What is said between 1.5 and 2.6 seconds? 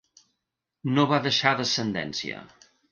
descendència.